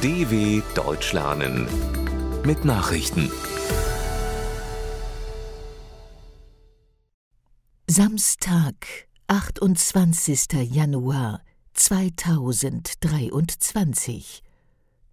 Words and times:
DW 0.00 0.62
Deutsch 0.76 1.12
lernen 1.12 1.66
mit 2.44 2.64
Nachrichten. 2.64 3.32
Samstag, 7.88 8.86
28. 9.26 10.52
Januar 10.70 11.42
2023, 11.74 14.44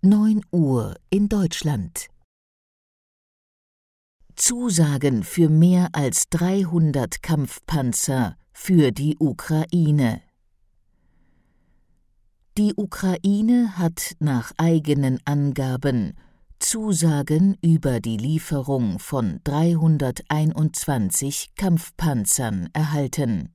9 0.04 0.42
Uhr 0.52 0.94
in 1.10 1.30
Deutschland. 1.30 2.10
Zusagen 4.36 5.24
für 5.24 5.50
mehr 5.50 5.90
als 5.94 6.30
300 6.30 7.24
Kampfpanzer 7.24 8.38
für 8.54 8.92
die 8.92 9.18
Ukraine. 9.18 10.22
Die 12.58 12.74
Ukraine 12.78 13.78
hat 13.78 14.16
nach 14.20 14.54
eigenen 14.56 15.20
Angaben 15.26 16.14
Zusagen 16.58 17.58
über 17.62 18.00
die 18.00 18.16
Lieferung 18.16 18.98
von 19.00 19.42
321 19.44 21.50
Kampfpanzern 21.58 22.70
erhalten. 22.72 23.54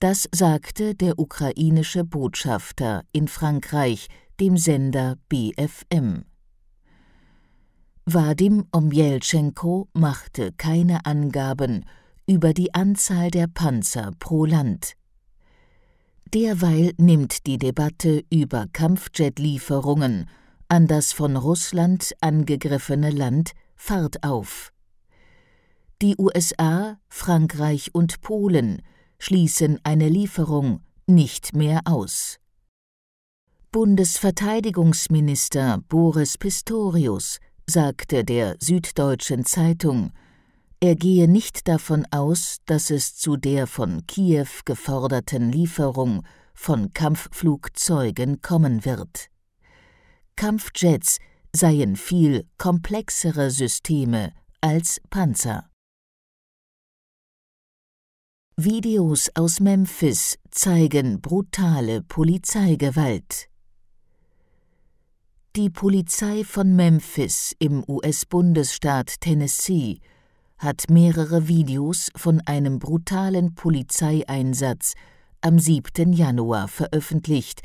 Das 0.00 0.28
sagte 0.34 0.96
der 0.96 1.20
ukrainische 1.20 2.02
Botschafter 2.02 3.04
in 3.12 3.28
Frankreich 3.28 4.08
dem 4.40 4.56
Sender 4.56 5.14
BFM. 5.28 6.24
Wadim 8.04 8.66
Omjeltschenko 8.72 9.86
machte 9.92 10.50
keine 10.56 11.06
Angaben 11.06 11.84
über 12.26 12.52
die 12.52 12.74
Anzahl 12.74 13.30
der 13.30 13.46
Panzer 13.46 14.10
pro 14.18 14.44
Land. 14.44 14.96
Derweil 16.32 16.92
nimmt 16.96 17.48
die 17.48 17.58
Debatte 17.58 18.22
über 18.30 18.68
Kampfjet-Lieferungen 18.72 20.30
an 20.68 20.86
das 20.86 21.12
von 21.12 21.36
Russland 21.36 22.12
angegriffene 22.20 23.10
Land 23.10 23.50
Fahrt 23.74 24.22
auf. 24.22 24.72
Die 26.00 26.14
USA, 26.16 27.00
Frankreich 27.08 27.92
und 27.96 28.20
Polen 28.20 28.82
schließen 29.18 29.80
eine 29.82 30.08
Lieferung 30.08 30.82
nicht 31.08 31.56
mehr 31.56 31.80
aus. 31.84 32.36
Bundesverteidigungsminister 33.72 35.82
Boris 35.88 36.38
Pistorius 36.38 37.40
sagte 37.66 38.24
der 38.24 38.54
Süddeutschen 38.60 39.44
Zeitung, 39.44 40.12
er 40.80 40.96
gehe 40.96 41.28
nicht 41.28 41.68
davon 41.68 42.06
aus, 42.10 42.58
dass 42.64 42.90
es 42.90 43.14
zu 43.14 43.36
der 43.36 43.66
von 43.66 44.06
Kiew 44.06 44.48
geforderten 44.64 45.52
Lieferung 45.52 46.24
von 46.54 46.92
Kampfflugzeugen 46.94 48.40
kommen 48.40 48.84
wird. 48.84 49.30
Kampfjets 50.36 51.18
seien 51.54 51.96
viel 51.96 52.46
komplexere 52.56 53.50
Systeme 53.50 54.32
als 54.62 55.00
Panzer. 55.10 55.70
Videos 58.56 59.30
aus 59.34 59.60
Memphis 59.60 60.38
zeigen 60.50 61.20
brutale 61.20 62.02
Polizeigewalt. 62.02 63.48
Die 65.56 65.70
Polizei 65.70 66.44
von 66.44 66.76
Memphis 66.76 67.54
im 67.58 67.82
US-Bundesstaat 67.88 69.20
Tennessee 69.20 70.00
hat 70.60 70.90
mehrere 70.90 71.48
Videos 71.48 72.10
von 72.14 72.42
einem 72.44 72.78
brutalen 72.78 73.54
Polizeieinsatz 73.54 74.92
am 75.40 75.58
7. 75.58 76.12
Januar 76.12 76.68
veröffentlicht, 76.68 77.62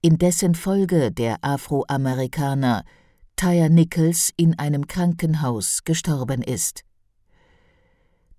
in 0.00 0.16
dessen 0.16 0.54
Folge 0.54 1.12
der 1.12 1.36
Afroamerikaner 1.42 2.84
Tyre 3.36 3.68
Nichols 3.68 4.32
in 4.38 4.58
einem 4.58 4.86
Krankenhaus 4.86 5.84
gestorben 5.84 6.42
ist. 6.42 6.84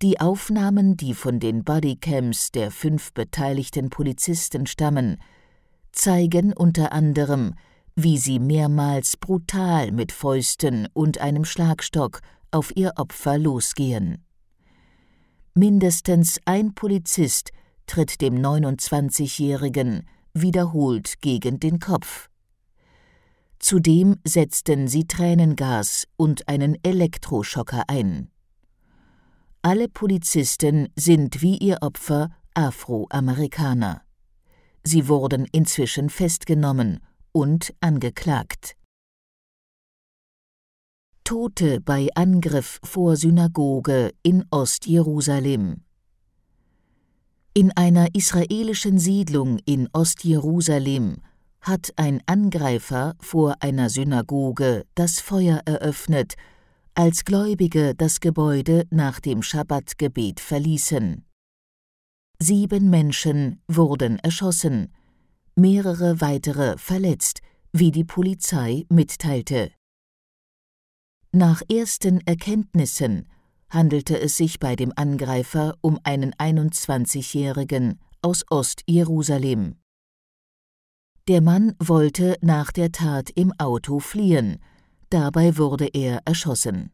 Die 0.02 0.20
Aufnahmen, 0.20 0.98
die 0.98 1.14
von 1.14 1.40
den 1.40 1.64
Bodycams 1.64 2.52
der 2.52 2.72
fünf 2.72 3.14
beteiligten 3.14 3.92
Polizisten 3.92 4.66
stammen, 4.66 5.18
zeigen 5.92 6.54
unter 6.54 6.92
anderem, 6.92 7.54
wie 7.96 8.18
sie 8.18 8.40
mehrmals 8.40 9.16
brutal 9.16 9.92
mit 9.92 10.12
Fäusten 10.12 10.88
und 10.94 11.20
einem 11.20 11.46
Schlagstock 11.46 12.22
auf 12.52 12.76
ihr 12.76 12.94
Opfer 12.98 13.38
losgehen. 13.38 14.26
Mindestens 15.54 16.40
ein 16.46 16.74
Polizist 16.74 17.52
tritt 17.88 18.22
dem 18.22 18.36
29-Jährigen 18.36 20.08
wiederholt 20.34 21.22
gegen 21.22 21.60
den 21.60 21.80
Kopf. 21.80 22.30
Zudem 23.60 24.18
setzten 24.26 24.88
sie 24.88 25.06
Tränengas 25.06 26.08
und 26.16 26.48
einen 26.48 26.78
Elektroschocker 26.84 27.84
ein. 27.88 28.32
Alle 29.62 29.88
Polizisten 29.88 30.88
sind 30.96 31.42
wie 31.42 31.58
ihr 31.58 31.78
Opfer 31.82 32.30
Afroamerikaner. 32.56 34.02
Sie 34.84 35.08
wurden 35.08 35.46
inzwischen 35.52 36.10
festgenommen 36.10 37.02
und 37.32 37.74
angeklagt. 37.82 38.76
Tote 41.24 41.80
bei 41.82 42.10
Angriff 42.16 42.80
vor 42.84 43.16
Synagoge 43.16 44.12
in 44.24 44.46
Ostjerusalem. 44.52 45.84
In 47.54 47.72
einer 47.76 48.16
israelischen 48.16 48.98
Siedlung 48.98 49.60
in 49.66 49.90
Ostjerusalem 49.94 51.18
hat 51.62 51.94
ein 51.96 52.22
Angreifer 52.26 53.16
vor 53.20 53.56
einer 53.60 53.90
Synagoge 53.90 54.86
das 54.96 55.20
Feuer 55.20 55.62
eröffnet, 55.66 56.36
als 56.96 57.24
Gläubige 57.24 57.96
das 57.96 58.20
Gebäude 58.20 58.86
nach 58.90 59.20
dem 59.20 59.44
Schabbatgebet 59.44 60.40
verließen. 60.40 61.26
Sieben 62.40 62.90
Menschen 62.90 63.62
wurden 63.68 64.18
erschossen, 64.20 64.92
mehrere 65.56 66.22
weitere 66.22 66.78
verletzt, 66.78 67.42
wie 67.72 67.92
die 67.92 68.04
Polizei 68.04 68.86
mitteilte. 68.90 69.72
Nach 71.34 71.62
ersten 71.70 72.20
Erkenntnissen 72.28 73.26
handelte 73.70 74.20
es 74.20 74.36
sich 74.36 74.60
bei 74.60 74.76
dem 74.76 74.92
Angreifer 74.98 75.76
um 75.80 75.98
einen 76.04 76.34
21-Jährigen 76.34 78.02
aus 78.22 78.44
Ostjerusalem. 78.50 79.76
Der 81.30 81.40
Mann 81.40 81.74
wollte 81.80 82.36
nach 82.42 82.74
der 82.74 82.92
Tat 82.92 83.30
im 83.30 83.54
Auto 83.58 84.00
fliehen, 84.00 84.58
dabei 85.10 85.58
wurde 85.58 85.88
er 85.94 86.20
erschossen. 86.26 86.92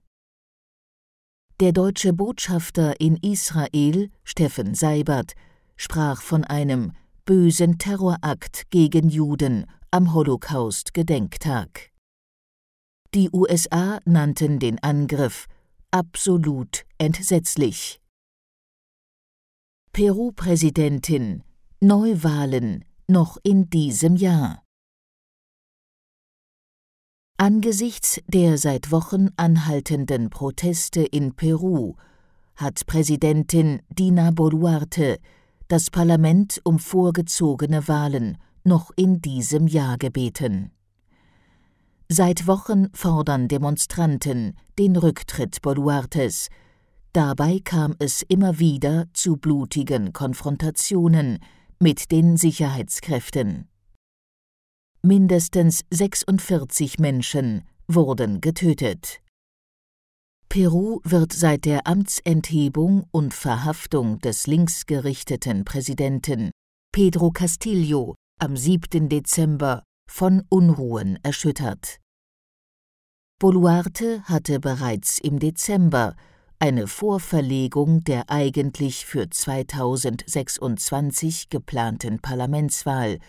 Der 1.59 1.72
deutsche 1.72 2.14
Botschafter 2.14 3.02
in 3.02 3.18
Israel, 3.18 4.12
Steffen 4.24 4.76
Seibert, 4.76 5.34
sprach 5.78 6.22
von 6.22 6.44
einem 6.44 6.92
bösen 7.26 7.80
Terrorakt 7.80 8.70
gegen 8.70 9.09
Juden 9.09 9.66
am 9.90 10.14
Holocaust-Gedenktag. 10.14 11.97
Die 13.13 13.29
USA 13.31 14.00
nannten 14.03 14.59
den 14.59 14.84
Angriff 14.84 15.47
absolut 15.91 16.85
entsetzlich. 16.97 18.01
Peru-Präsidentin 19.94 21.44
Neuwahlen 21.79 22.84
noch 23.07 23.38
in 23.44 23.69
diesem 23.69 24.17
Jahr. 24.17 24.62
Angesichts 27.38 28.19
der 28.28 28.57
seit 28.57 28.91
Wochen 28.91 29.29
anhaltenden 29.38 30.29
Proteste 30.29 31.01
in 31.01 31.34
Peru 31.34 31.96
hat 32.56 32.85
Präsidentin 32.88 33.81
Dina 33.90 34.31
Boluarte 34.31 35.19
das 35.69 35.90
Parlament 35.91 36.59
um 36.63 36.78
vorgezogene 36.78 37.88
Wahlen 37.88 38.38
noch 38.63 38.91
in 38.96 39.22
diesem 39.22 39.67
Jahr 39.67 39.97
gebeten. 39.97 40.72
Seit 42.09 42.48
Wochen 42.48 42.88
fordern 42.94 43.50
Demonstranten 43.50 44.58
den 44.80 44.96
Rücktritt 44.96 45.62
Boluartes. 45.62 46.48
Dabei 47.12 47.59
kam 47.62 47.96
es 48.00 48.22
immer 48.22 48.59
wieder 48.59 49.08
zu 49.12 49.36
blutigen 49.36 50.14
Konfrontationen 50.14 51.40
mit 51.82 52.12
den 52.12 52.38
Sicherheitskräften. 52.38 53.68
Mindestens 55.02 55.82
46 55.92 56.98
Menschen 56.98 57.64
wurden 57.90 58.40
getötet. 58.40 59.20
Peru 60.48 61.02
wird 61.04 61.34
seit 61.34 61.66
der 61.66 61.88
Amtsenthebung 61.88 63.06
und 63.12 63.34
Verhaftung 63.34 64.20
des 64.20 64.48
linksgerichteten 64.48 65.66
Präsidenten 65.66 66.52
Pedro 66.94 67.32
Castillo 67.32 68.16
am 68.40 68.56
7. 68.56 69.09
Dezember 69.09 69.84
von 70.08 70.44
Unruhen 70.50 71.18
erschüttert. 71.24 72.00
Boluarte 73.40 74.24
hatte 74.24 74.59
bereits 74.59 75.20
im 75.20 75.40
Dezember 75.40 76.16
eine 76.59 76.88
Vorverlegung 76.88 78.04
der 78.04 78.30
eigentlich 78.30 79.06
für 79.06 79.30
2026 79.30 81.50
geplanten 81.50 82.20
Parlamentswahl 82.20 83.20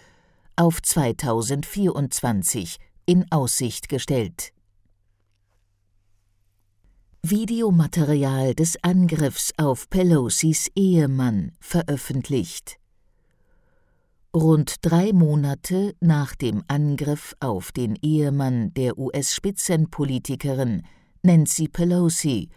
auf 0.57 0.81
2024 0.81 2.79
in 3.05 3.31
Aussicht 3.31 3.89
gestellt. 3.89 4.53
Videomaterial 7.23 8.55
des 8.55 8.83
Angriffs 8.83 9.53
auf 9.59 9.91
Pelosis 9.91 10.71
Ehemann 10.75 11.53
veröffentlicht. 11.61 12.79
Rund 14.37 14.77
drei 14.83 15.15
Monate 15.15 15.95
nach 16.01 16.35
dem 16.35 16.63
Angriff 16.69 17.35
auf 17.41 17.73
den 17.73 17.97
Ehemann 18.03 18.75
der 18.75 18.99
US-Spitzenpolitikerin 18.99 20.83
Nancy 21.23 21.67
Pelosi 21.67 22.51